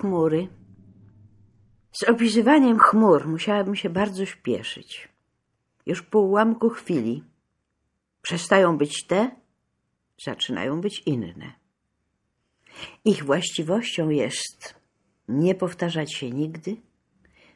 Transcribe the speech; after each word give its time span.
chmury. 0.00 0.48
Z 1.92 2.08
opisywaniem 2.08 2.78
chmur 2.78 3.28
musiałabym 3.28 3.76
się 3.76 3.90
bardzo 3.90 4.26
śpieszyć. 4.26 5.08
Już 5.86 6.02
po 6.02 6.18
ułamku 6.18 6.70
chwili 6.70 7.24
przestają 8.22 8.78
być 8.78 9.06
te, 9.06 9.30
zaczynają 10.24 10.80
być 10.80 11.02
inne. 11.06 11.52
Ich 13.04 13.24
właściwością 13.24 14.08
jest 14.08 14.74
nie 15.28 15.54
powtarzać 15.54 16.14
się 16.14 16.30
nigdy 16.30 16.76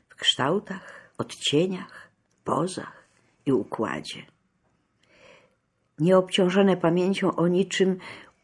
w 0.09 0.15
kształtach, 0.15 1.11
odcieniach, 1.19 2.09
pozach 2.45 3.09
i 3.47 3.53
układzie. 3.53 4.27
Nieobciążone 5.99 6.77
pamięcią 6.77 7.37
o 7.37 7.49
niczym 7.49 7.99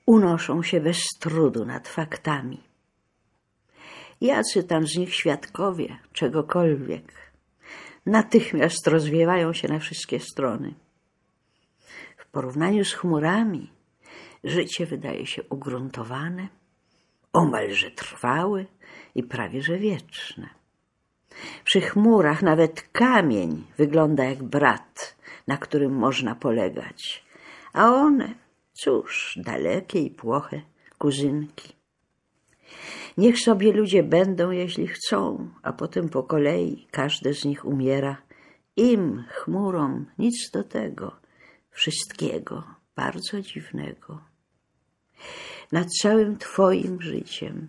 unoszą 0.06 0.62
się 0.62 0.80
bez 0.80 1.02
trudu 1.20 1.64
nad 1.64 1.88
faktami. 1.88 2.69
Jacy 4.20 4.64
tam 4.64 4.86
z 4.86 4.96
nich 4.96 5.14
świadkowie 5.14 5.98
czegokolwiek 6.12 7.32
natychmiast 8.06 8.86
rozwiewają 8.86 9.52
się 9.52 9.68
na 9.68 9.78
wszystkie 9.78 10.20
strony. 10.20 10.74
W 12.16 12.26
porównaniu 12.26 12.84
z 12.84 12.92
chmurami 12.92 13.72
życie 14.44 14.86
wydaje 14.86 15.26
się 15.26 15.42
ugruntowane, 15.42 16.48
omalże 17.32 17.90
trwałe 17.90 18.64
i 19.14 19.22
prawie 19.22 19.62
że 19.62 19.78
wieczne. 19.78 20.48
Przy 21.64 21.80
chmurach 21.80 22.42
nawet 22.42 22.82
kamień 22.92 23.66
wygląda 23.78 24.24
jak 24.24 24.42
brat, 24.42 25.16
na 25.46 25.56
którym 25.56 25.92
można 25.92 26.34
polegać, 26.34 27.24
a 27.72 27.90
one, 27.90 28.34
cóż, 28.72 29.38
dalekie 29.44 29.98
i 29.98 30.10
płoche 30.10 30.62
kuzynki. 30.98 31.79
Niech 33.18 33.38
sobie 33.38 33.72
ludzie 33.72 34.02
będą, 34.02 34.50
jeśli 34.50 34.86
chcą, 34.86 35.48
a 35.62 35.72
potem 35.72 36.08
po 36.08 36.22
kolei 36.22 36.86
każdy 36.90 37.34
z 37.34 37.44
nich 37.44 37.64
umiera. 37.64 38.22
Im, 38.76 39.24
chmurom, 39.28 40.06
nic 40.18 40.50
do 40.50 40.64
tego, 40.64 41.16
wszystkiego 41.70 42.64
bardzo 42.96 43.40
dziwnego. 43.40 44.20
Nad 45.72 45.88
całym 46.02 46.38
Twoim 46.38 47.02
życiem 47.02 47.68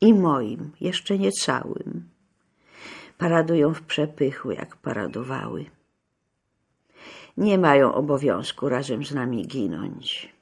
i 0.00 0.14
moim, 0.14 0.72
jeszcze 0.80 1.18
nie 1.18 1.32
całym, 1.32 2.08
paradują 3.18 3.74
w 3.74 3.82
przepychu, 3.82 4.50
jak 4.50 4.76
paradowały. 4.76 5.64
Nie 7.36 7.58
mają 7.58 7.94
obowiązku 7.94 8.68
razem 8.68 9.04
z 9.04 9.14
nami 9.14 9.46
ginąć. 9.46 10.32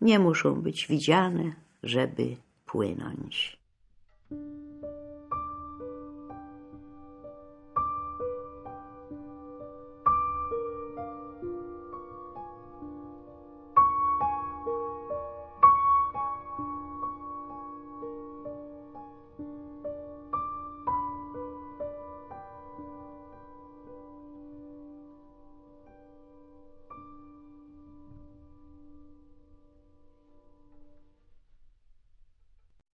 Nie 0.00 0.18
muszą 0.18 0.62
być 0.62 0.86
widziane, 0.86 1.52
żeby 1.82 2.36
płynąć. 2.66 3.58